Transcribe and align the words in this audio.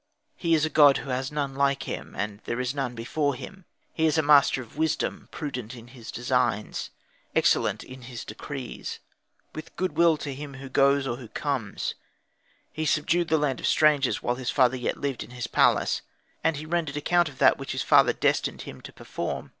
He 0.35 0.55
is 0.55 0.65
a 0.65 0.71
god 0.71 0.97
who 0.97 1.11
has 1.11 1.31
none 1.31 1.53
like 1.53 1.83
him, 1.83 2.15
and 2.17 2.39
there 2.45 2.59
is 2.59 2.73
none 2.73 2.95
before 2.95 3.35
him. 3.35 3.65
He 3.93 4.07
is 4.07 4.17
a 4.17 4.23
master 4.23 4.63
of 4.63 4.75
wisdom, 4.75 5.27
prudent 5.29 5.75
in 5.75 5.89
his 5.89 6.09
designs, 6.09 6.89
excellent 7.35 7.83
in 7.83 8.01
his 8.01 8.25
decrees, 8.25 8.97
with 9.53 9.75
good 9.75 9.91
will 9.95 10.17
to 10.17 10.33
him 10.33 10.55
who 10.55 10.69
goes 10.69 11.05
or 11.05 11.17
who 11.17 11.27
comes; 11.27 11.93
he 12.73 12.83
subdued 12.83 13.27
the 13.27 13.37
land 13.37 13.59
of 13.59 13.67
strangers 13.67 14.23
while 14.23 14.33
his 14.37 14.49
father 14.49 14.75
yet 14.75 14.97
lived 14.97 15.23
in 15.23 15.29
his 15.29 15.45
palace, 15.45 16.01
and 16.43 16.57
he 16.57 16.65
rendered 16.65 16.97
account 16.97 17.29
of 17.29 17.37
that 17.37 17.59
which 17.59 17.73
his 17.73 17.83
father 17.83 18.11
destined 18.11 18.63
him 18.63 18.81
to 18.81 18.91
perform. 18.91 19.49